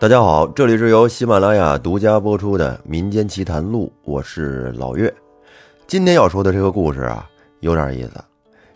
[0.00, 5.12] 大家好，这里是由喜马拉雅独家播出的《民间奇谈录》，我是老岳。
[5.88, 7.28] 今天要说的这个故事啊，
[7.58, 8.12] 有点意思。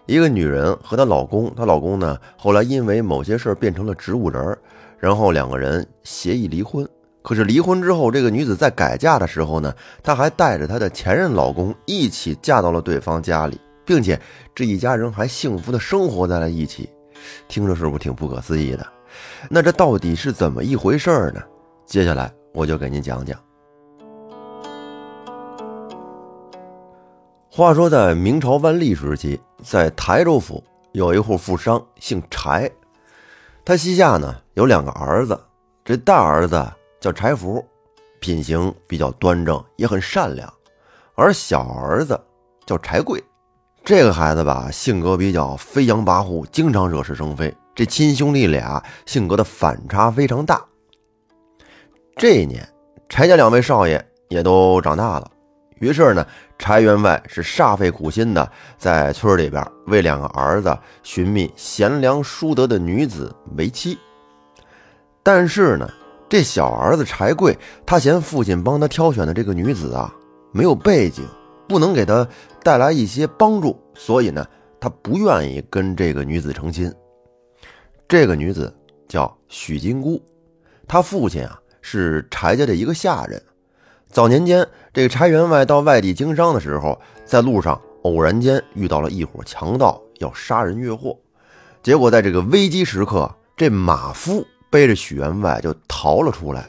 [0.06, 4.58] 一个女人和她老公，她老公呢后来因为某些事儿变成了植物人，
[4.98, 6.84] 然后两个人协议离婚。
[7.22, 14.20] 可是离婚之后，这个女子在改嫁的时候呢，她还带着她的前任老公一起嫁到了对方家里，并且
[14.52, 16.90] 这一家人还幸福的生活在了一起。
[17.46, 18.84] 听着是不是挺不可思议的？
[19.48, 21.42] 那这到底是怎么一回事儿呢？
[21.86, 23.38] 接下来我就给您讲讲。
[27.50, 32.70] 话说在明朝万历时期，在台州府有一户富商，姓柴，
[33.62, 35.38] 他膝下呢有两个儿子，
[35.84, 36.66] 这大儿子
[36.98, 37.62] 叫柴福，
[38.20, 40.48] 品行比较端正，也很善良；
[41.14, 42.18] 而小儿子
[42.64, 43.22] 叫柴贵，
[43.84, 47.54] 这个孩子吧，性格比较飞扬跋扈，经常惹是生非。
[47.74, 50.62] 这亲兄弟俩性格的反差非常大。
[52.16, 52.68] 这一年，
[53.08, 55.30] 柴家两位少爷也都长大了，
[55.80, 56.26] 于是呢，
[56.58, 63.98] 柴员外是煞费苦心的在村里边为两个儿子寻觅贤良淑德的女子为妻。
[65.22, 65.90] 但是呢，
[66.28, 70.14] 这小儿子柴贵他嫌父亲帮他挑选的这个女子啊
[70.52, 71.26] 没有背景，
[71.66, 72.28] 不能给他
[72.62, 74.46] 带来一些帮助，所以呢，
[74.78, 76.92] 他不愿意跟这个女子成亲。
[78.12, 78.70] 这个女子
[79.08, 80.22] 叫许金姑，
[80.86, 83.42] 她父亲啊是柴家的一个下人。
[84.10, 91.18] 早年间，这个柴员外到外地经商的时候，在路上偶然间遇到了一伙强盗，要杀人越货。
[91.82, 96.68] 结果在这个危机时刻，这马夫背着许员外就逃了出来。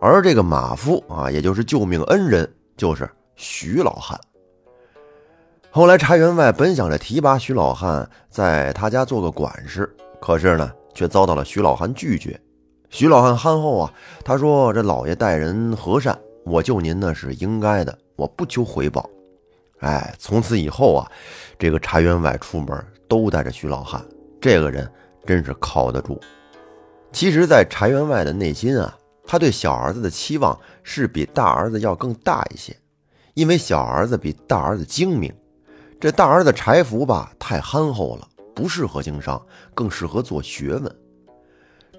[0.00, 4.16] 而这个马夫啊，也就是救命恩人，就是许老汉。
[5.72, 10.72] 后来，柴员外本想着提拔许老汉在他家做个管事，可是呢。
[10.94, 12.40] 却遭到了徐老汉拒绝。
[12.88, 13.92] 徐老汉憨厚啊，
[14.24, 19.08] 他说：“这老爷待人和善，我救您呢是应该的，我不求回报。”
[19.80, 21.10] 哎，从此以后啊，
[21.58, 24.02] 这个柴员外出门都带着徐老汉，
[24.40, 24.88] 这个人
[25.26, 26.20] 真是靠得住。
[27.12, 32.74] 其实，在柴员外的内心啊，他对小儿子的期望是比大儿子要更大一些，
[33.34, 35.32] 因为小儿子比大儿子精明，
[36.00, 38.28] 这大儿子柴福吧太憨厚了。
[38.54, 39.40] 不适合经商，
[39.74, 40.96] 更适合做学问。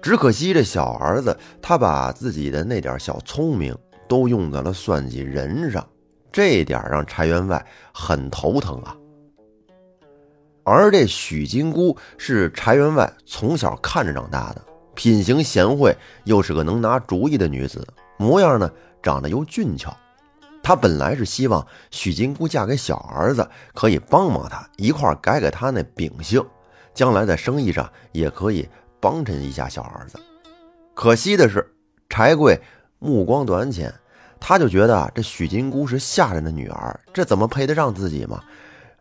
[0.02, 3.76] 只可惜这小儿子，他把自己的那点小聪明
[4.08, 5.86] 都用在了算计人上，
[6.30, 8.96] 这点让柴员外很头疼啊。
[10.64, 14.62] 而这许金姑是柴员外从小看着长大的，
[14.94, 17.86] 品行贤惠，又是个能拿主意的女子，
[18.18, 18.70] 模样呢
[19.02, 19.96] 长得又俊俏。
[20.66, 26.44] 他本来是希望许金姑嫁给小儿子，可以帮帮他，一块改改他那秉性，
[26.92, 28.68] 将来在生意上也可以
[28.98, 30.18] 帮衬一下小儿子。
[30.92, 31.72] 可惜的是，
[32.08, 32.60] 柴贵
[32.98, 33.94] 目光短浅，
[34.40, 38.42] 他就觉得这许金姑是下人的女儿，这怎么配得上自己嘛？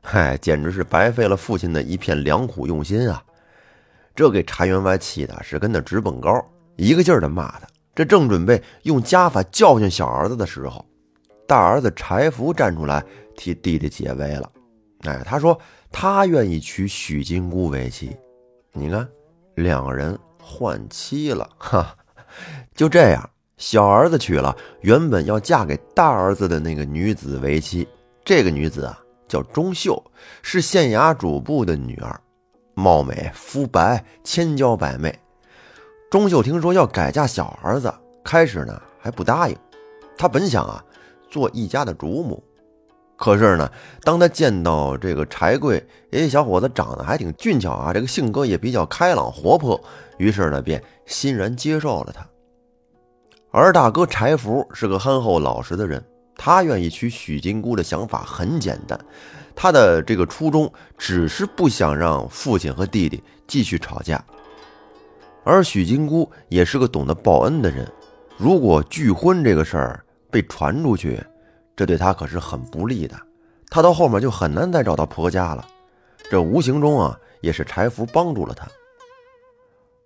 [0.03, 3.23] 嗨，简直是白费了父亲的一片良苦用心啊！
[4.13, 7.61] 这给柴员外气的是跟那直蹦高，一个劲儿的骂他。
[7.95, 10.85] 这正准备用家法教训小儿子的时候。
[11.47, 13.03] 大儿子柴福站出来
[13.35, 14.51] 替弟弟解围了，
[15.01, 15.59] 哎，他说
[15.91, 18.15] 他愿意娶许金姑为妻。
[18.73, 19.07] 你看，
[19.55, 21.95] 两人换妻了， 哈，
[22.73, 27.87] 就这样，小儿子娶了原本要嫁给大儿子的那个女子为妻。
[28.23, 30.03] 这个女子啊，叫钟秀，
[30.41, 32.19] 是县衙主簿的女儿，
[32.73, 35.17] 貌美肤白，千娇百媚。
[36.09, 39.55] 钟秀听说要改嫁小儿子，开始呢还不答应，
[40.17, 40.83] 他本想啊。
[41.35, 42.41] 做一家的主母，
[43.17, 43.69] 可是呢，
[44.03, 49.77] 当他见到这个柴贵，哎，小伙子长得还挺俊俏啊，这个性格也比较开朗活泼，
[50.17, 52.25] 于是呢，便欣然接受了他。
[53.51, 56.01] 而大哥柴福是个憨厚老实的人，
[56.37, 58.97] 他愿意娶许金姑的想法很简单，
[59.53, 64.23] 他的这个初衷只是不想让父亲和弟弟继续吵架。
[65.43, 67.85] 而许金姑也是个懂得报恩的人，
[68.37, 70.01] 如果拒婚这个事儿。
[70.31, 71.23] 被传出去，
[71.75, 73.15] 这对她可是很不利的。
[73.69, 75.67] 她到后面就很难再找到婆家了。
[76.29, 78.67] 这无形中啊，也是柴福帮助了她。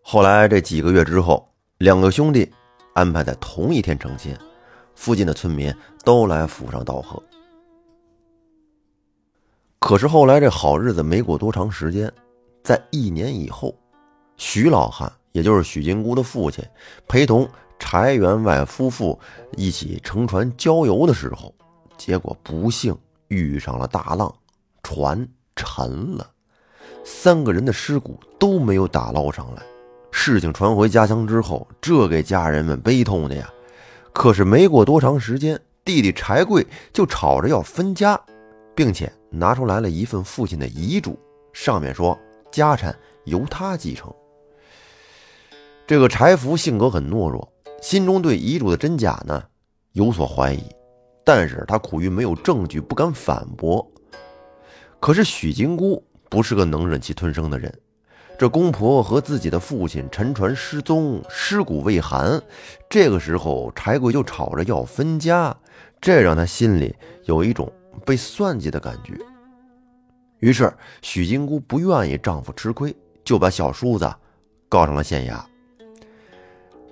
[0.02, 2.52] 后来这几个月之后，两个兄弟
[2.94, 4.36] 安排在同一天成亲，
[4.96, 5.74] 附近的村民
[6.04, 7.22] 都来府上道贺。
[9.80, 12.12] 可是后来这好日子没过多长时间，
[12.64, 13.74] 在一年以后，
[14.38, 16.64] 徐老汉，也就是许金姑的父亲，
[17.08, 17.48] 陪同。
[17.82, 19.18] 柴员外夫妇
[19.56, 21.56] 一起乘船郊游的时候，
[22.00, 22.98] 结果不幸
[23.28, 24.34] 遇上了大浪，
[24.82, 26.26] 船沉了，
[27.04, 29.62] 三个人的尸骨都没有打捞上来，
[30.10, 33.54] 事情传回家乡之后，这给家人们悲痛的呀。
[34.14, 38.20] 可是没过多长时间，弟弟柴贵就吵着要分家，
[38.74, 41.20] 并且拿出来了一份父亲的遗嘱，
[41.52, 42.18] 上面说
[42.50, 44.10] 家产由他继承。
[45.86, 47.52] 这个柴福性格很懦弱，
[47.82, 49.44] 心中对遗嘱的真假呢
[49.92, 50.64] 有所怀疑，
[51.32, 53.88] 但是他苦于没有证据，不敢反驳。
[55.00, 57.72] 可是许金姑不是个能忍气吞声的人。
[58.36, 62.42] 这公婆和自己的父亲沉船失踪，尸骨未寒。
[62.90, 65.56] 这个时候，柴贵就吵着要分家，
[66.02, 66.96] 这让他心里
[67.26, 67.72] 有一种
[68.04, 69.14] 被算计的感觉。
[70.40, 70.74] 于是，
[71.04, 72.92] 许金姑不愿意丈夫吃亏，
[73.24, 74.12] 就把小叔子
[74.68, 75.40] 告上了县衙。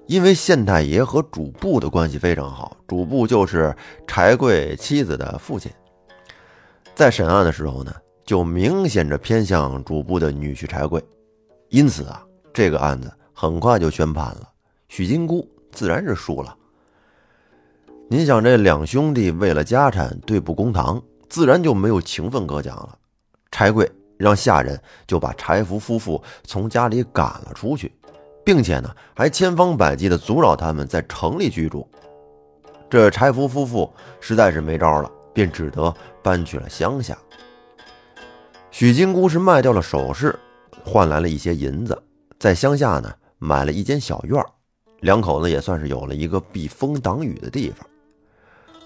[0.07, 3.75] 因为县太爷和主簿的关系非常好，主簿就是
[4.07, 5.69] 柴贵妻子的父亲。
[6.95, 7.93] 在审案的时候呢，
[8.25, 11.03] 就明显着偏向主簿的女婿柴贵。
[11.69, 12.23] 因此啊，
[12.53, 14.49] 这个案子很快就宣判了，
[14.87, 16.55] 许金姑自然是输了。
[18.09, 22.97] 您想，这两兄弟为了家产对簿公堂，自然就没有情分可讲了。
[23.51, 27.93] 柴贵让下人就把柴福夫妇从家里赶了出去，
[28.47, 31.85] 并且呢，还千方百计的阻扰他们在城里居住。
[32.89, 37.17] 这柴福夫妇实在是没招了，便只得搬去了乡下。
[38.71, 40.33] 许金姑是卖掉了首饰。
[40.85, 42.01] 换来了一些银子，
[42.39, 44.41] 在乡下呢买了一间小院
[45.01, 47.85] 两口子也算是有了一个避风挡雨的地方。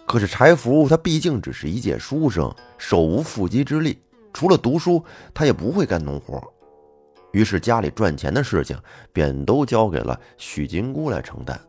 [0.08, 4.00] 可是柴福他毕竟只是一介书生，手无缚鸡之力，
[4.34, 5.04] 除了读书，
[5.36, 6.42] 他也不会干农活。
[7.32, 8.78] 于是家里赚钱的事情
[9.14, 11.60] 便都交给了许金姑来承担。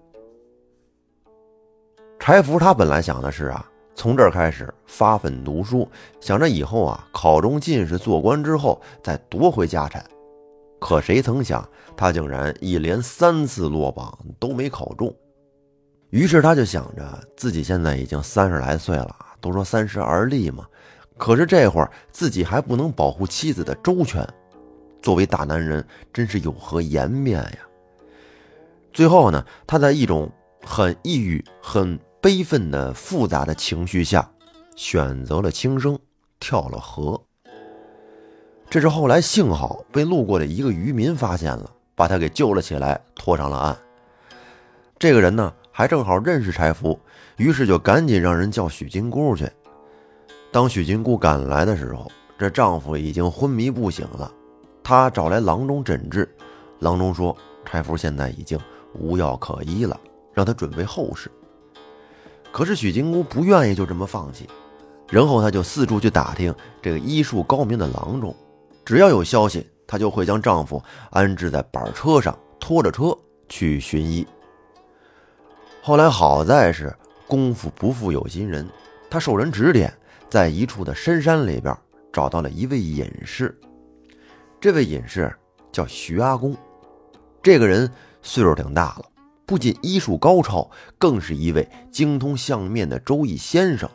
[2.18, 5.88] 柴福他本来想的是啊，从这儿开始发奋读书，
[6.20, 10.04] 想着以后啊考中进士做官之后再夺回家产。
[10.80, 15.14] 可谁曾想，他竟然一连三次落榜都没考中。
[16.10, 20.66] 于是他就想着，自己现在已经三十来岁了，都说三十而立嘛。
[21.16, 24.26] 可是这会儿自己还不能保护妻子的周全，
[25.02, 27.58] 作为大男人，真是有何颜面呀？
[28.92, 30.30] 最后呢，他在一种
[30.64, 34.30] 很抑郁、很悲愤的复杂的情绪下，
[34.76, 35.98] 选择了轻生，
[36.38, 37.20] 跳了河。
[38.70, 43.76] 这是后来幸好被路过的一个渔民发现了，把他给救了起来，拖上了岸。
[44.98, 46.98] 这个人呢，还正好认识柴福，
[47.36, 49.50] 于是就赶紧让人叫许金姑去。
[50.52, 54.32] 当许金姑赶来的时候，这丈夫已经昏迷不醒了。
[54.82, 56.28] 她找来郎中诊治，
[56.80, 58.58] 郎中说柴福现在已经
[58.94, 59.98] 无药可医了，
[60.32, 61.30] 让他准备后事。
[62.50, 64.46] 可是许金姑不愿意就这么放弃，
[65.08, 68.34] 然后她就四处去打听这个医术高明的郎中。
[68.84, 73.16] 只要有消息，她就会将丈夫安置在板车上，拖着车
[73.48, 74.26] 去寻医。
[75.80, 76.94] 后来好在是
[77.26, 78.68] 功夫不负有心人，
[79.08, 79.92] 她受人指点，
[80.28, 81.74] 在一处的深山里边
[82.12, 83.58] 找到了一位隐士。
[84.62, 85.34] 这位隐士
[85.72, 86.56] 叫徐阿公，
[87.42, 87.90] 这个人
[88.22, 89.04] 岁数挺大了，
[89.44, 93.90] 不仅医术高超，更是一位精通相面的周易先生。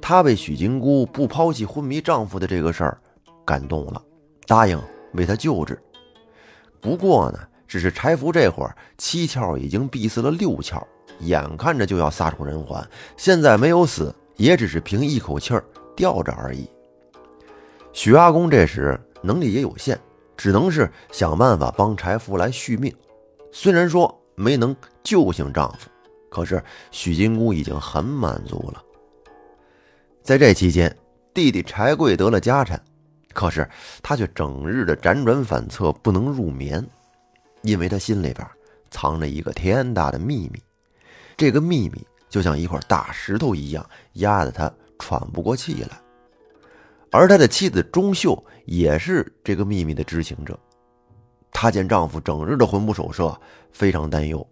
[0.00, 2.98] 他被许金姑不抛弃昏迷丈夫的这个事儿。
[3.44, 4.02] 感动了，
[4.46, 4.80] 答应
[5.12, 5.78] 为他救治。
[6.80, 7.38] 不过呢，
[7.68, 10.82] 只是柴福这会儿七窍已经闭塞了六窍，
[11.20, 12.82] 眼看着就要撒手人寰。
[13.18, 15.62] 现在没有死，也只是凭一口气儿
[15.94, 16.66] 吊着而已。
[17.92, 19.98] 许阿公这时能力也有限，
[20.36, 22.94] 只能是想办法帮柴福来续命。
[23.52, 25.88] 虽然说没能救醒丈夫，
[26.30, 28.82] 可是许金姑已经很满足了。
[30.22, 30.96] 在这期间，
[31.34, 32.82] 弟弟柴贵得了家产。
[33.34, 33.66] 可是
[34.02, 36.86] 他却整日的辗转反侧，不能入眠，
[37.62, 38.46] 因为他心里边
[38.90, 40.62] 藏着一个天大的秘密。
[41.34, 45.98] 这个秘密就像一块大石头一样，压得他喘不过气来。
[47.10, 50.58] 而他的妻子钟秀也是这个秘密的知情者。
[51.50, 53.38] 她见丈夫整日的魂不守舍，
[53.72, 54.46] 非常担忧。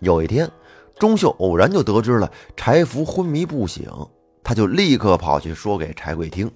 [0.00, 0.50] 有一天，
[0.98, 3.90] 钟秀偶然就得知了柴福昏迷不醒，
[4.44, 6.50] 她就立刻跑去说给柴贵听。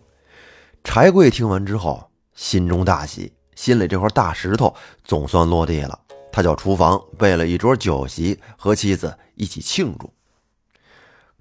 [0.85, 5.99] 柴贵听完之后，心中大喜，心里这块大石头总算落地了。
[6.31, 10.11] 他叫厨房备了一桌酒席，和妻子一起庆祝。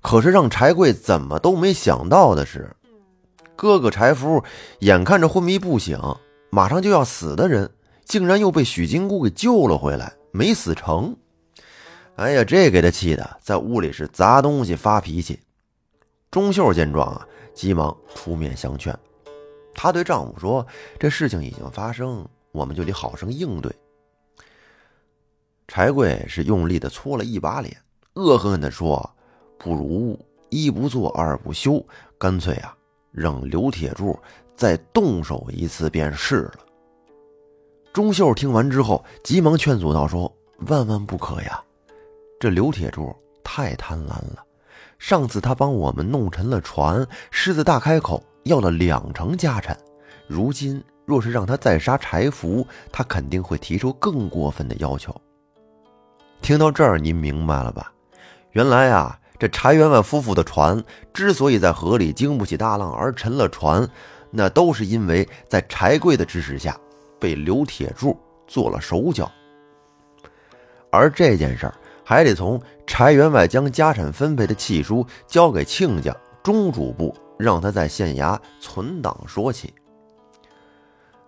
[0.02, 2.76] 可是让柴贵怎么都没想到的是，
[3.62, 4.44] 哥哥柴福
[4.80, 5.96] 眼看着昏迷不醒、
[6.50, 7.70] 马上就要死的人，
[8.04, 11.16] 竟然又被许金姑给救了回来，没死成。
[12.16, 15.40] 哎呀，这给他气的，在屋里是砸东西、发脾气。
[16.32, 18.98] 钟秀见状啊，急忙出面相劝。
[19.76, 20.66] 她对丈夫说
[20.98, 23.72] ：“这事情已经发生，我们就得好生应对。
[25.68, 27.78] 柴贵是用力的搓了一把脸，
[28.16, 29.08] 恶狠狠地说
[29.60, 31.86] ：“不如一不做二不休，
[32.18, 32.76] 干脆啊，
[33.12, 34.18] 让刘铁柱
[34.56, 36.60] 再动手一次便是了。”
[37.94, 40.34] 钟秀听完之后，急忙劝阻道：“说
[40.68, 41.62] 万万不可呀！
[42.40, 43.14] 这刘铁柱
[43.44, 44.44] 太贪婪了。
[44.98, 49.78] 上次他帮我们弄沉了船，狮子大开口要了两成家产。
[50.28, 55.14] 如今若是让他再杀柴福，他肯定会提出更过分的要求。”
[56.42, 57.92] 听到这儿，您明白了吧？
[58.52, 63.90] 原来啊，这柴员外夫妇的船之所以在河里经不起大浪而沉了船，
[64.30, 66.80] 那都是因为在柴贵的指使下
[67.20, 69.32] 被刘铁柱做了手脚。
[70.92, 71.74] 而这件事儿
[72.06, 79.74] 还得从柴员外将家产分配的契书交给亲家钟主簿，让他在县衙存档说起。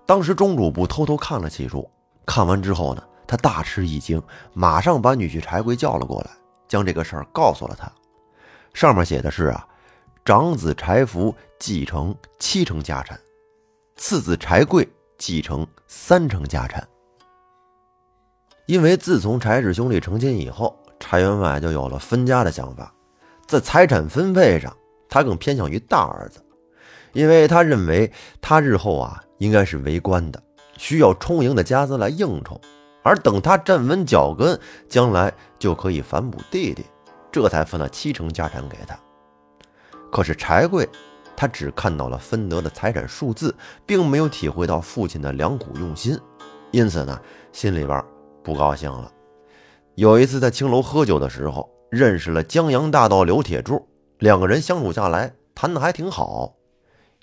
[0.05, 1.89] 当时钟主簿偷偷看了契书，
[2.27, 3.03] 看完之后呢？
[3.25, 4.22] 他大吃一惊，
[4.53, 6.29] 马上把女婿柴贵叫了过来，
[6.67, 7.91] 将这个事儿告诉了他。
[8.74, 9.68] 上面写的是啊，
[10.25, 13.20] 长子柴福继承七成家产，
[13.96, 14.88] 次子柴贵
[15.18, 16.86] 继承三成家产。
[18.65, 22.94] 因为自从柴氏兄弟成亲以后，柴员外就有了分家的想法，
[23.48, 24.75] 在财产分配上，
[25.08, 26.44] 他更偏向于大儿子，
[27.12, 28.12] 因为他认为
[28.42, 30.42] 他日后啊应该是为官的，
[30.77, 32.60] 需要充盈的家资来应酬。
[33.03, 36.86] 而等他站稳脚跟，将来就可以反哺弟弟，
[37.33, 38.97] 这才分了七成家产给他。
[40.11, 40.87] 可是柴贵，
[41.35, 43.53] 他只看到了分得的财产数字，
[43.85, 46.15] 并没有体会到父亲的良苦用心，
[46.69, 47.19] 因此呢，
[47.51, 48.01] 心里边
[48.43, 49.11] 不高兴了。
[49.95, 53.87] 有一次在青楼喝酒的时候，认识了江洋大盗刘铁柱，
[54.19, 56.53] 两个人相处下来，谈得还挺好。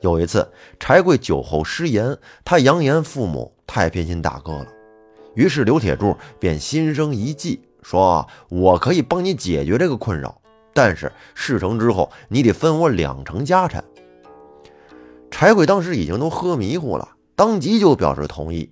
[0.00, 0.50] 有一次
[0.80, 4.66] 柴贵酒后失言，他扬言父母太偏心大哥了。
[5.36, 10.40] 于是刘铁柱便心生一计，说：“我可以帮你解决这个困扰，
[10.74, 13.84] 但是事成之后，你得分我两成家产。”
[15.30, 18.70] 柴贵当时已经都喝迷糊了，当即就表示同意。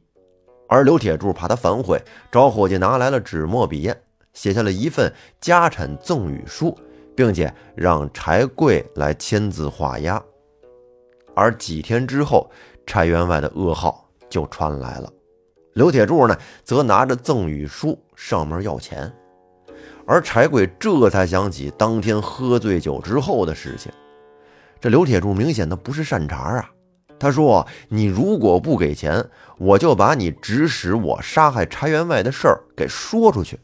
[0.69, 3.97] 而刘铁柱怕他反悔，找伙计拿来了纸墨笔砚，
[4.35, 5.11] 写下了一份
[5.41, 6.77] 家产赠与书，
[7.17, 10.23] 并且让柴贵来签字画押。
[11.35, 12.51] 而几天之后，
[12.85, 15.11] 柴员外的噩耗就传来了。
[15.79, 19.13] 刘铁柱呢，则拿着赠与书上门要钱，
[20.07, 23.93] 而柴贵这才想起当天喝醉酒之后的事情。
[24.81, 26.69] 这刘铁柱明显的不是善茬啊！
[27.17, 29.25] 他说：“你如果不给钱，
[29.57, 33.57] 我就把你指使我杀害柴员外的事儿给说出去。”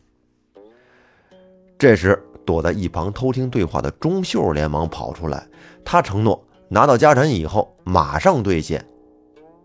[1.76, 2.16] 这时，
[2.47, 5.44] 躲在一旁偷听对话的钟秀连忙跑出来，
[5.85, 8.85] 他承诺拿到家产以后马上兑现。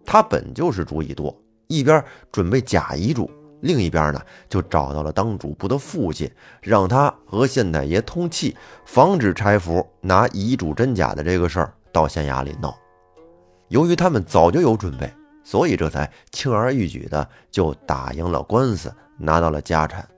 [0.03, 1.39] 他本就是主意多。
[1.69, 3.29] 一边准备假遗嘱，
[3.61, 6.27] 另一边呢就找到了当主簿的父亲，
[6.63, 12.75] 让他和县太爷通气，防止柴福拿遗嘱真假的这个事儿到县衙里闹。
[13.67, 20.09] 由于他们早就有准备，所以这才轻而易举的就打赢了官司，拿到了家产。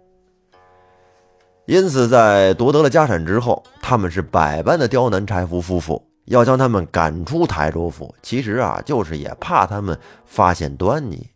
[1.66, 6.02] 因此，在夺得了家产之后，他们是百般的刁难柴福夫妇。
[6.26, 11.28] 要将他们赶出台州府，其实啊，就是也怕他们发现端倪。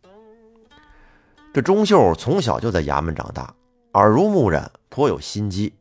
[1.56, 3.56] 这钟秀从小就在衙门长大，
[3.94, 5.74] 耳濡目染，颇有心机。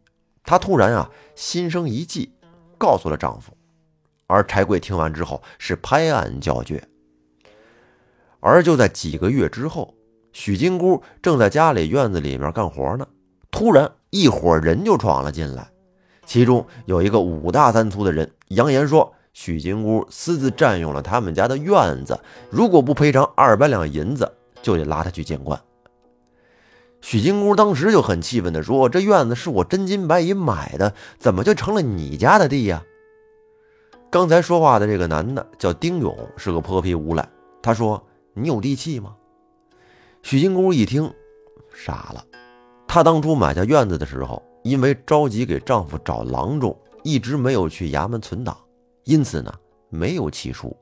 [0.45, 2.33] 她突然啊，心生一计，
[2.79, 3.53] 告诉了丈夫。
[4.29, 6.87] 而柴贵听完之后是拍案叫绝。
[8.39, 9.93] 而就在几个月之后，
[10.33, 13.05] 许金姑正在家里院子里面干活呢，
[13.51, 15.69] 突然一伙人就闯了进来，
[16.25, 22.17] 其中有一个五大三粗的人，扬言说许金姑私自占用了他们家的院子，
[22.49, 24.33] 如果不赔偿二百两银子。
[24.65, 25.61] 就得拉他去见官。
[27.03, 32.83] 许金姑当时就很气愤地说：“这院子是我真金白银买的，怎么就成了你家的地呀？”
[34.11, 37.29] 刚才说话的这个男的叫丁勇，是个泼皮无赖。
[37.61, 38.03] 他说
[38.33, 39.15] ：“你有地契吗？”
[40.23, 41.13] 许金姑一听，
[41.75, 42.25] 傻了。
[42.89, 48.57] 她当初买下院子的时候，因为着急给丈夫找郎中，一直没有去衙门存档，
[49.05, 49.53] 因此呢，
[49.91, 50.75] 没有契书。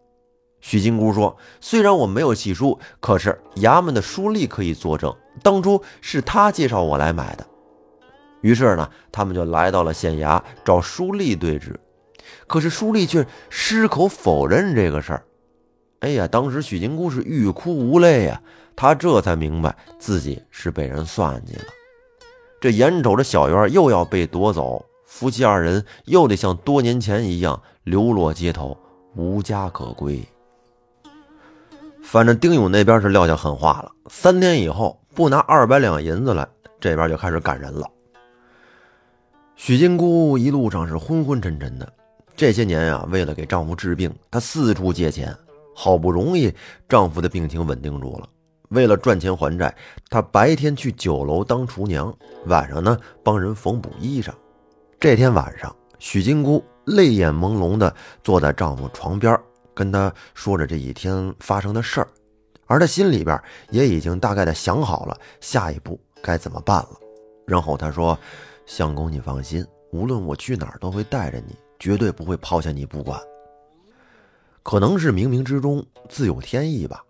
[0.63, 7.47] 许金姑说：“虽然我没有契书，可是衙门的书吏可以作证，当初是他介绍我来买的。”
[8.41, 11.79] 于是呢，他们就来到了县衙找书吏对质，
[12.47, 15.25] 可是书吏却矢口否认这个事儿。
[16.01, 18.41] 哎呀，当时许金姑是欲哭无泪呀，
[18.75, 21.65] 她这才明白自己是被人算计了。
[22.61, 28.77] 这眼瞅着小院又要被夺走，夫妻二人又得像多年前一样流落街头，
[29.17, 30.23] 无家可归。
[32.03, 36.47] 反正丁勇那边是撂下狠话了，三天以后不拿二百两银子来，
[36.79, 37.89] 这边就开始赶人了。
[39.57, 41.91] 许金姑一路上是昏昏沉沉的，
[42.35, 45.35] 这些年呀，为了给丈夫治病，她四处借钱，
[45.75, 46.53] 好不容易
[46.89, 48.29] 丈夫的病情稳定住了。
[48.71, 49.75] 为了赚钱还债，
[50.11, 52.13] 她白天去酒楼当厨娘，
[52.47, 54.31] 晚上呢帮人缝补衣裳。
[54.99, 59.39] 这天晚上，许金姑泪眼朦胧地坐在丈夫床边，
[59.75, 62.09] 跟他说着这一天发生的事儿，
[62.67, 66.91] 而他心里边也已经大概的想好了下一步该怎么办了。
[67.47, 68.19] 然后他说
[68.67, 73.21] ：“相公，你放心，无论我去哪儿都会带着你，绝对不会抛下你不管。”
[74.63, 77.03] 可能是冥冥之中自有天意吧。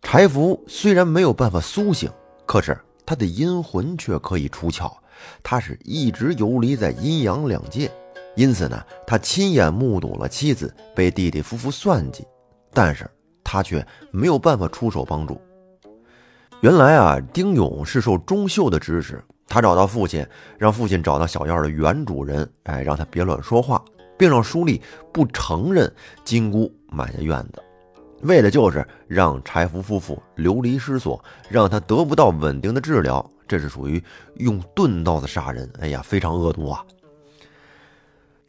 [0.00, 2.10] 柴福虽然没有办法苏醒，
[2.46, 4.90] 可是他的阴魂却可以出窍。
[5.42, 7.90] 他是一直游离在阴阳两界，
[8.38, 12.24] 因此呢，他亲眼目睹了妻子被弟弟夫妇算计，
[12.72, 13.04] 但是
[13.42, 15.40] 他却没有办法出手帮助。
[16.60, 20.24] 原来啊，丁勇是受钟秀的指使，他找到父亲，
[20.56, 23.84] 让父亲找到小院的原主人，哎，让他别乱说话，
[24.16, 24.80] 并让书立
[25.12, 25.92] 不承认
[26.24, 27.60] 金姑买下院子。
[28.22, 34.00] 为的就是让柴福夫妇流离失所，让他得不到稳定的治疗，这是属于
[34.36, 35.68] 用钝刀子杀人。
[35.80, 36.84] 哎呀，非常恶毒啊！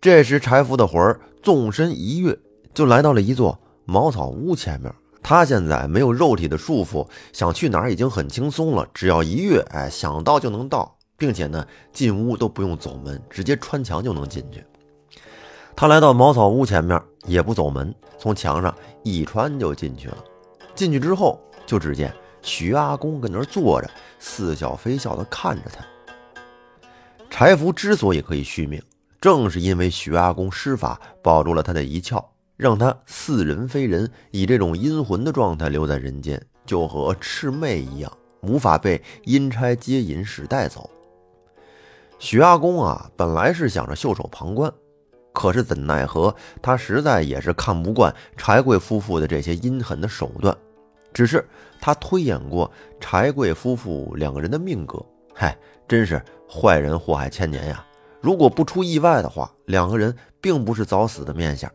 [0.01, 2.38] 这时，柴福的魂儿纵身一跃，
[2.74, 4.94] 就来到了一座茅草屋前面。
[5.22, 14.63] 他现在没有肉体的束缚，想去哪儿已经很轻松了，只要一跃，哎，想到就能到，并且呢，进屋都不用走门，直接穿墙就能进去。
[15.75, 20.18] 他来到茅草屋前面，也不走门，从墙上一穿就进去了。
[20.74, 25.86] 进去之后，就只见徐阿公跟那儿坐着，似笑非笑地看着他。
[27.29, 28.82] 柴福之所以可以续命，
[29.21, 32.23] 正是因为徐阿公施法保住了他的一窍，
[32.55, 38.11] 让他似人非人，以这种阴魂的状态留在人间，就和魑魅一样，
[38.41, 40.89] 无法被阴差接引使带走。
[42.17, 44.71] 徐阿公啊，本来是想着袖手旁观。
[45.32, 50.55] 可是怎奈何，他实在也是看不惯柴贵夫妇的这些阴狠的手段。
[51.13, 51.45] 只是
[51.79, 55.03] 他推演过柴贵夫妇两个人的命格，
[55.34, 57.86] 嗨，真是坏人祸害千年呀！
[58.21, 61.71] 如果不出意外的话，两个人并不是早死的面相。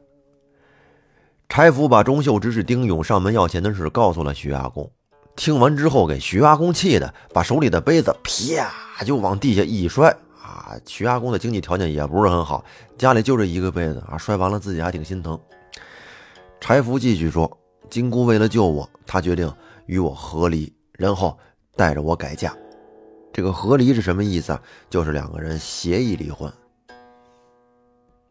[1.48, 4.90] 柴福把钟秀指使丁勇上门要钱的事告诉了徐阿公，
[5.36, 10.14] 听完之后，给徐阿公气的把手里的杯子啪就往地下一摔。
[10.42, 12.64] 啊，徐阿公的经济条件也不是很好，
[12.98, 15.38] 家里就这一个被子啊，摔完了自己还挺心疼。
[16.60, 19.50] 柴福继续说：“金姑为了救我，她决定
[19.86, 21.38] 与我和离，然后
[21.76, 22.56] 带着我改嫁。
[23.34, 24.62] 这个和离是什么意思啊？
[24.88, 26.50] 就是两个人协议离婚。”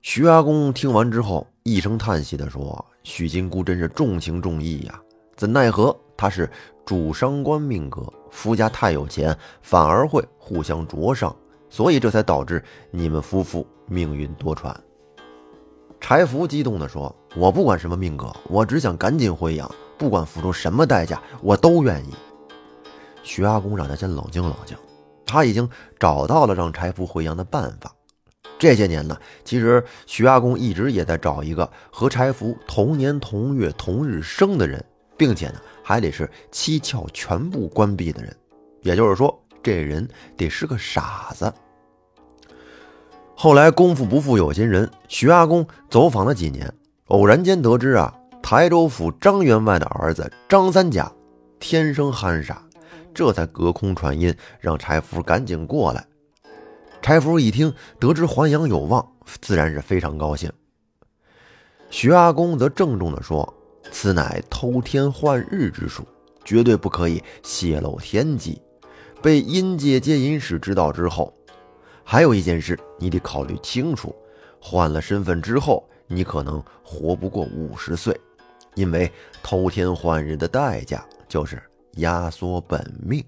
[0.01, 4.99] 徐阿公听完之后一声叹息地说：“许金姑真是重情重义呀，
[5.35, 6.49] 怎奈何她是
[6.85, 11.35] 主伤官命格，夫家太有钱，反而会互相灼伤。”
[11.69, 14.75] 所以这才导致你们夫妇命运多舛。
[15.99, 22.13] 柴福激动地说：“我不管什么命格，我只想赶紧回阳，不管付出什么代价，我都愿意。”
[23.23, 24.77] 徐阿公让他先冷静冷静，
[25.33, 25.67] 他已经
[25.99, 27.91] 找到了让柴福回阳的办法。
[28.59, 34.85] 这些年呢，其实徐阿公一直也在找一个和柴福同年同月同日生的人，
[35.17, 38.31] 并且呢，还得是七窍全部关闭的人，
[38.83, 41.51] 也就是说，这人得是个傻子。
[43.33, 46.71] 后来功夫不负有心人，徐阿公走访了几年，
[47.07, 51.11] 偶然间得知啊，台州府张员外的儿子张三甲
[51.59, 52.61] 天生憨傻，
[53.13, 56.05] 这才隔空传音让柴福赶紧过来。
[57.01, 59.05] 柴福一听得知还阳有望，
[59.41, 60.51] 自然是非常高兴。
[61.89, 63.53] 徐阿公则郑重地说
[63.91, 66.03] ：“此乃偷天换日之术，
[66.43, 68.61] 绝对不可以泄露天机，
[69.21, 71.33] 被阴界接引使知道之后。”
[72.05, 74.15] 还有一件事，你得考虑清楚。
[74.59, 78.17] 换了身份之后，你可能活不过五十岁，
[78.75, 81.61] 因为偷天换日的代价就是
[81.97, 83.23] 压缩本命。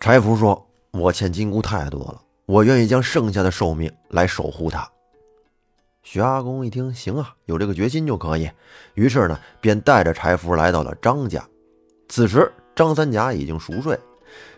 [0.00, 4.88] 柴福说：“我欠金姑太多了，我愿意将剩下的寿命来守护她。”
[6.02, 8.50] 徐阿公一听，行啊，有这个决心就可以。
[8.92, 11.42] 于是呢，便带着柴福来到了张家。
[12.08, 13.98] 此时，张三甲已经熟睡。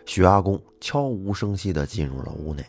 [0.04, 2.64] 徐阿公悄无声息地进入了屋内，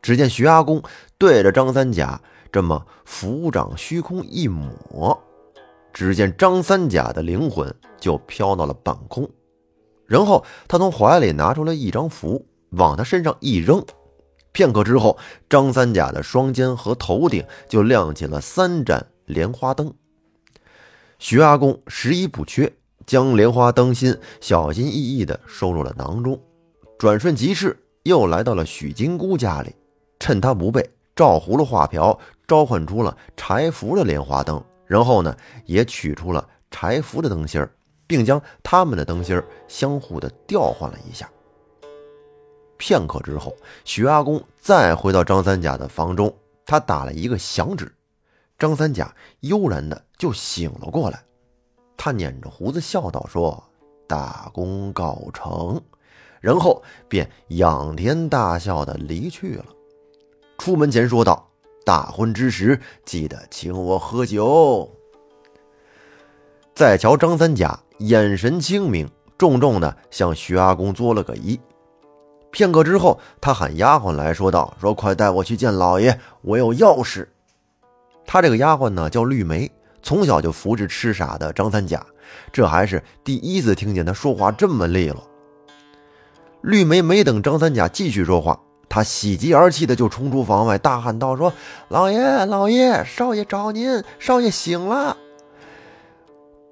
[0.00, 0.82] 只见徐阿公
[1.18, 2.18] 对着张三甲
[2.50, 5.22] 这么抚掌虚空一抹，
[5.92, 9.28] 只见张三甲的灵魂就飘到了半空，
[10.06, 13.84] 然后他从怀里拿出了一张符，往他身上一扔，
[14.52, 19.92] 片刻之后，张三甲的双肩和头顶就亮起了三盏莲花灯。
[21.18, 22.72] 徐阿公拾遗补缺，
[23.06, 26.40] 将莲花灯芯小心翼翼地收入了囊中，
[26.98, 29.74] 转瞬即逝，又来到了许金姑家里，
[30.18, 37.72] 趁他不备，照葫芦画瓢，召唤出了柴福的莲花灯，然后呢，也取出了柴福的灯芯儿，
[38.08, 41.30] 并将他们的灯芯儿相互的调换了一下。
[42.76, 46.34] 片刻之后，徐阿公再回到张三甲的房中，
[46.66, 47.94] 他打了一个响指，
[48.58, 51.22] 张三甲悠然的就醒了过来。
[51.96, 53.62] 他捻着胡子笑道：“说
[54.08, 55.80] 大功告成。”
[56.42, 59.66] 然后便仰天大笑的离去了。
[60.58, 61.48] 出门前说道
[61.90, 64.88] ：“大婚之时，记得请我喝酒。”
[66.72, 71.58] 再瞧张三甲，眼神清明，重重的向徐阿公作了个揖。
[72.52, 77.28] 片刻之后，他喊丫鬟来说道：“说快带我去见老爷，我有要事。”
[78.24, 79.68] 他这个丫鬟呢叫绿梅，
[80.00, 82.06] 从小就服侍痴傻的张三甲，
[82.52, 85.28] 这还是第一次听见他说话这么利落。
[86.60, 91.52] 绿梅没等张三甲继续说话，他喜极而泣的就冲出房外，大喊道：“说
[91.88, 95.16] 老爷，老爷，少爷找您，少爷醒了。”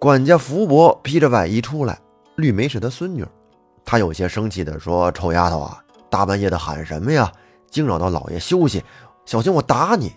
[0.00, 1.96] 管家福伯披着外衣出来，
[2.35, 3.24] 绿梅是他孙女。
[3.85, 7.33] 他有些生气的说：“臭丫头啊，大半夜的喊什么呀？
[7.70, 8.83] 惊扰到老爷休息，
[9.24, 10.12] 小心我打你！”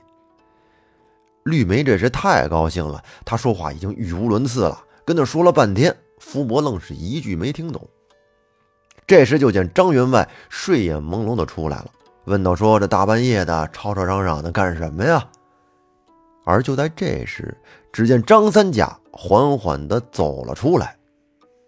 [1.45, 7.87] 绿梅这是太高兴了，她说话已经语无伦次了，跟那说了半天，福伯愣是一句没听懂。
[9.11, 11.87] 这时就见张员外睡眼朦胧的出来了，
[12.27, 15.21] 问道：“说这大半夜的吵吵嚷嚷的干什么呀？”
[16.47, 17.53] 而就在这时，
[17.91, 20.95] 只见张三甲缓缓的走了出来。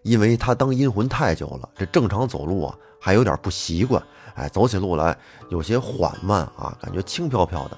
[0.03, 4.01] 因为他当阴魂太久了，这正常走路啊还有点不习惯，
[4.35, 5.13] 哎，走起路来
[5.49, 7.77] 有些缓慢啊，感觉轻飘飘的。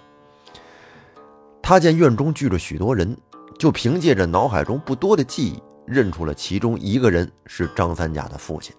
[1.63, 3.17] 他见院中聚着许多人，
[3.58, 8.71] 就凭借着脑海中不多的记忆，认出了其中一个人是张三甲的父亲。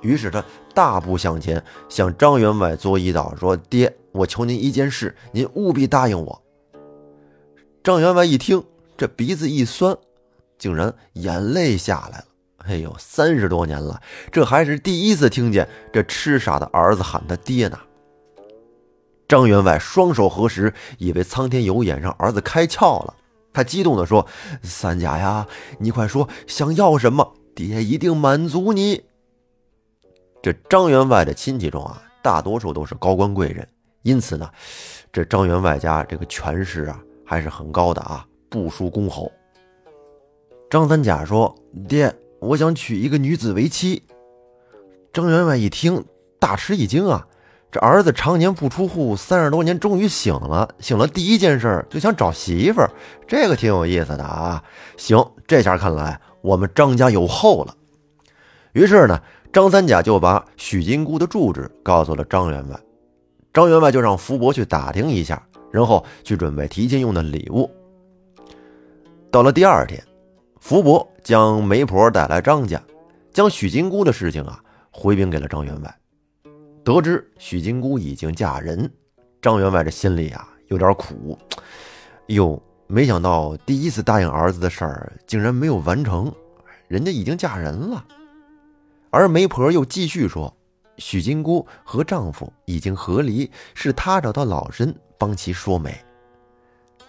[0.00, 6.42] 于是他大步向前，向张员外作揖道：“说爹，我求您一件事，您务必答应我。”
[7.82, 8.62] 张员外一听，
[8.96, 9.96] 这鼻子一酸，
[10.58, 12.24] 竟然眼泪下来了。
[12.58, 17.78] 哎呦，三十多年了，这还是第一次听见这痴傻的儿子喊他爹呢。
[19.26, 23.14] 张员外双手合十，以为苍天有眼，让儿子开窍了。
[23.52, 24.26] 他激动地说
[24.62, 25.46] ：“三甲呀，
[25.80, 29.04] 你快说想要什么，爹一定满足你。”
[30.42, 33.66] 这张员外的亲戚中啊，大多数都是高官贵人，
[34.02, 34.50] 因此呢，
[35.12, 39.30] 这张员外家这个权势啊还是很高的啊，不输公侯。
[40.70, 41.54] 张三甲说
[41.88, 44.04] ：“爹。”我想娶一个女子为妻。
[45.12, 46.04] 张员外一听，
[46.38, 47.26] 大吃一惊啊！
[47.72, 50.72] 这儿子常年不出户，三十多年终于醒了。
[50.78, 52.92] 醒了，第一件事就想找媳妇儿，
[53.26, 54.62] 这个挺有意思的啊！
[54.96, 57.74] 行，这下看来我们张家有后了。
[58.72, 59.20] 于是呢，
[59.52, 62.80] 张三甲就把许金姑的住址告诉了张员外。
[63.52, 67.70] 张员外就让福伯去打听一下，然后去准备提亲用的礼物。
[69.30, 70.02] 到了第二天。
[70.60, 72.82] 福伯将媒婆带来张家，
[73.32, 75.98] 将许金姑的事情啊回禀给了张员外。
[76.84, 78.90] 得知许金姑已经嫁人，
[79.40, 81.38] 张员外这心里啊有点苦。
[82.26, 86.30] 哟，没想到第一次答应儿子的事儿竟然没有完成，
[86.88, 88.04] 人家已经嫁人了。
[89.10, 90.54] 而媒婆又继续说，
[90.98, 95.96] 许金姑和丈夫已经和离，是她找到老身帮其说媒。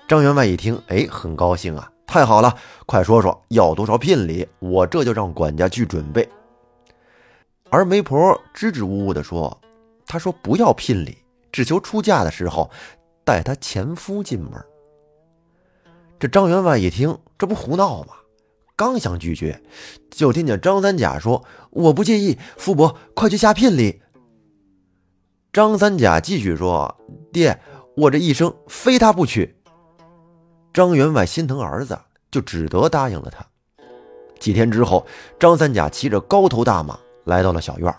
[0.08, 1.92] 张员外一听，哎，很高兴啊。
[2.08, 2.56] 太好了，
[2.88, 6.28] 快说说要多少聘礼，我这就让管家去准备。
[7.70, 9.56] 而媒婆支支吾吾地说
[10.08, 11.20] ：“她说不要聘礼，
[11.52, 12.68] 只求出嫁的时候
[13.24, 14.54] 带她前夫进门。”
[16.20, 18.16] 这张员外一听，这不胡闹吗？
[18.80, 19.62] 刚想拒绝，
[20.10, 24.02] 就听见张三甲说：“我不介意，福伯快去下聘礼。”
[25.52, 26.98] 张三甲继续说
[27.34, 27.60] ：“爹，
[27.98, 29.58] 我这一生非他不娶。”
[30.72, 32.00] 张员外心疼儿子，
[32.32, 33.46] 就只得答应了他。
[34.40, 35.06] 几天之后，
[35.38, 37.94] 张三甲骑着高头大马来到了小院。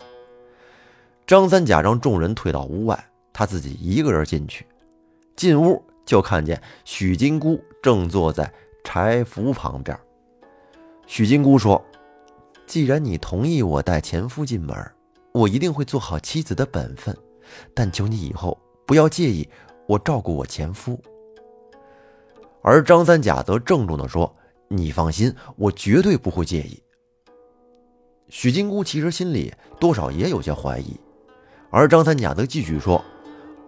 [1.27, 4.67] 张三甲让众人退到屋外，他自己一个人进去。
[5.37, 8.51] 进屋就看见许金姑正坐在
[8.83, 9.95] 柴福旁边。
[11.13, 11.85] 许金姑说
[12.69, 14.77] ：“既然你同意我带前夫进门，
[15.33, 17.15] 我一定会做好妻子的本分。
[17.75, 19.47] 但求你以后不要介意
[19.89, 20.97] 我照顾我前夫。”
[22.63, 24.33] 而张三甲则郑重地说
[24.71, 26.81] ：“你放心，我绝对不会介意。”
[28.31, 30.97] 许金姑其实心里多少也有些怀疑，
[31.71, 33.05] 而张三甲则继续说：“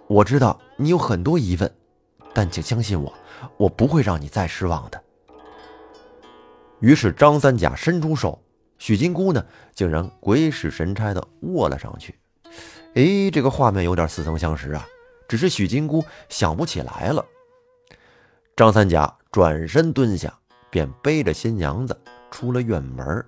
[0.06, 1.74] 我知道你有很多疑问，
[2.32, 3.12] 但请相信我，
[3.56, 5.02] 我不会让你再失望的。”
[6.82, 8.42] 于是张三甲伸出手，
[8.76, 12.16] 许金姑呢竟然鬼使神差的握了上去。
[12.94, 14.84] 哎，这个画面有点似曾相识啊，
[15.28, 17.24] 只是许金姑想不起来了。
[18.56, 20.36] 张三甲转身蹲下，
[20.70, 21.96] 便背着新娘子
[22.32, 23.24] 出了院门，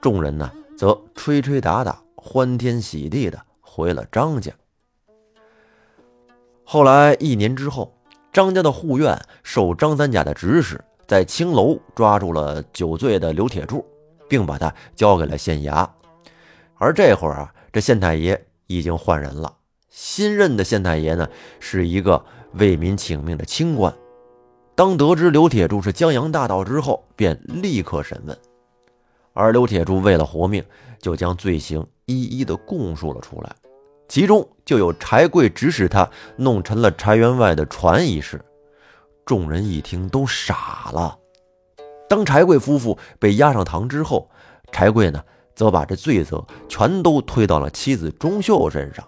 [0.00, 4.50] 众人呢则吹吹打打，欢天喜地的回了张家。
[6.64, 7.94] 后来一年之后，
[8.32, 13.84] 张家的护院受张三甲的指使，在青楼抓住了酒醉的刘铁柱，
[14.28, 15.88] 并把他交给了县衙。
[16.76, 19.56] 而这会儿啊，这县太爷已经换人了，
[19.88, 21.28] 新任的县太爷呢
[21.60, 23.94] 是一个为民请命的清官。
[24.74, 28.36] 当得知刘铁柱是江洋大盗之后，便立刻审问。
[29.32, 30.62] 而刘铁柱为了活命，
[31.00, 33.54] 就将罪行一一的供述了出来。
[34.08, 38.40] 其中就有柴贵指使他弄沉了柴员外的船一事，
[39.26, 41.18] 众人一听都傻了。
[42.08, 44.30] 当柴贵夫妇被押上堂之后，
[44.70, 45.22] 柴贵呢，
[45.54, 49.04] 则把这罪责全都推到了妻子钟秀身上。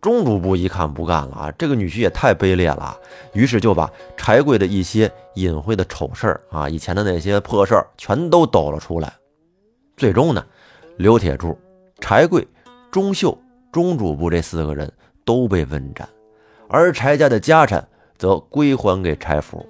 [0.00, 2.96] 钟主簿一看不干了啊，这个女婿也太卑劣了，
[3.32, 9.12] 于是就把柴贵的一些隐晦的丑事儿啊，以前的那些破事儿全都抖了出来。
[9.96, 10.46] 最终呢，
[10.98, 11.58] 刘铁柱、
[12.00, 12.46] 柴贵、
[12.90, 13.36] 钟秀。
[13.72, 14.92] 钟主簿这四个人
[15.24, 16.08] 都被问斩，
[16.68, 19.68] 而柴家的家产则归还给柴府。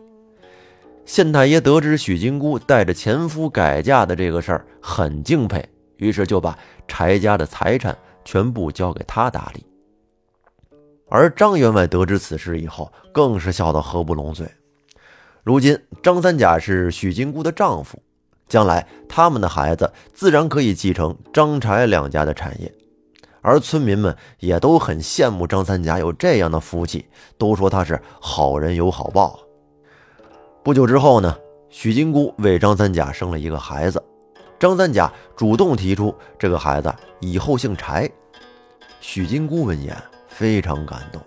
[1.05, 9.67] 县太爷得知许金姑带着前夫改嫁的这个事儿，很敬佩，于是就把柴家的财产全部交给他打理。
[11.11, 14.51] 而张员外得知此事以后，更是笑得合不拢嘴。
[15.43, 18.03] 如今张三甲是许金姑的丈夫，
[18.49, 22.73] 将来他们的孩子自然可以继承张柴两家的产业。
[23.45, 29.39] 而村民们也都很羡慕张三甲有这样的福气，都说他是好人有好报。
[30.63, 31.37] 不久之后呢，
[31.69, 34.03] 许金姑为张三甲生了一个孩子，
[34.59, 38.11] 张三甲主动提出这个孩子以后姓柴。
[38.99, 39.95] 许金姑闻言
[40.27, 41.21] 非常感动。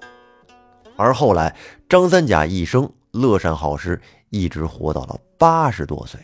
[0.96, 1.56] 而后来，
[1.88, 4.02] 张三甲一生乐善好施，
[4.32, 6.20] 一直活到了八十多岁。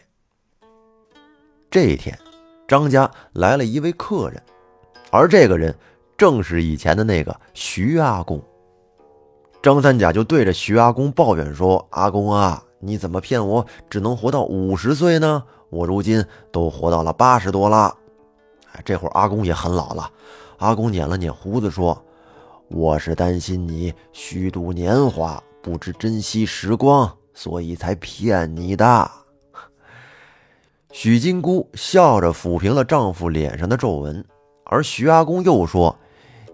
[1.70, 2.18] 这一天，
[2.68, 4.42] 张家来了一位客人。
[5.14, 5.76] 而这个人
[6.18, 8.42] 正是以前的那个徐阿公。
[9.62, 15.44] 张三甲就对着徐阿公抱怨说：“阿公啊，你怎么骗我只能活到五十岁呢？
[15.70, 17.96] 我如今都活到了八十多了。”
[18.74, 20.10] 哎，这会儿阿公也很老了。
[20.58, 22.04] 阿公捻了捻胡子说
[22.68, 29.12] ：“我是担心你虚度年华，不知珍惜时光，所以才骗你的。”
[30.92, 34.26] 许金姑笑着抚平了丈夫脸上的皱纹。
[34.74, 35.96] 而徐阿公又说：“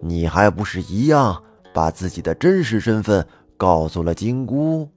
[0.03, 1.41] 你还不是一样，
[1.73, 4.89] 把自己的真实身份告诉了金姑。”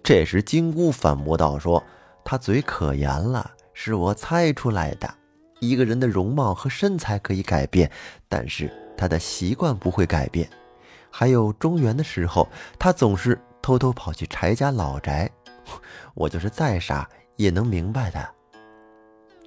[0.00, 1.82] 这时，金姑反驳道：“说
[2.24, 5.12] 他嘴可严了，是我猜出来的。
[5.58, 7.90] 一个人的容貌和身材可以改变，
[8.28, 10.48] 但是他的习惯不会改变。
[11.10, 15.28] 还有中原的时候，他总是偷偷跑去柴家老宅，
[16.14, 18.28] 我就是再傻也能明白的。”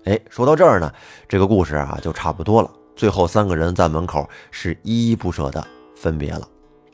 [0.06, 0.92] 哎，说到这儿呢，
[1.28, 2.72] 这个故事啊就差不多了。
[2.96, 5.66] 最后三个人在门口是依依不舍的
[5.96, 6.48] 分别了，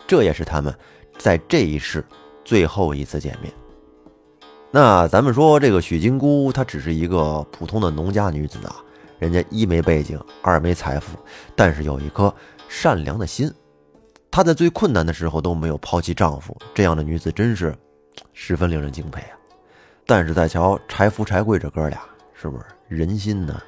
[0.07, 0.73] 这也是他们
[1.17, 2.03] 在这一世
[2.43, 3.53] 最后一次见面。
[4.71, 8.77] 那咱们说这个许金姑，她只是一个普通的农家女子啊，
[9.19, 11.17] 人家一没背景，二没财富，
[11.55, 12.33] 但是有一颗
[12.69, 13.53] 善良的心。
[14.31, 17.75] 她在最困难的时候都没有抛弃丈夫，这样的女子真是
[18.31, 19.35] 十分令人敬佩啊。
[20.07, 22.01] 但是再瞧柴福、柴贵这哥俩，
[22.41, 22.63] 是不是？
[22.87, 23.61] 人心呢？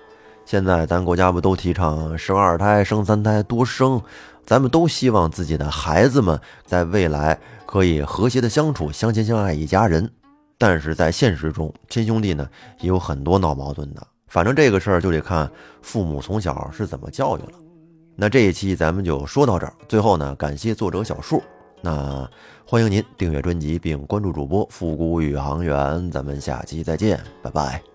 [0.46, 4.02] 现在咱国家不都提倡生二胎、生三胎、多生？
[4.44, 10.10] 咱们都希望自己的孩子们在未来可以和谐的相处、相亲相爱一家人。
[10.58, 14.06] 但是在现实中，亲兄弟呢也有很多闹矛盾的。
[14.28, 15.50] 反正这个事儿就得看
[15.84, 17.60] 父母从小是怎么教育了。
[18.16, 19.74] 那这一期咱们就说到这儿。
[19.88, 21.44] 最后呢，感谢作者小树。
[21.80, 22.28] 那
[22.66, 26.10] 欢迎您订阅专辑并关注主播复古宇航员。
[26.12, 27.93] 咱们下期再见，拜拜。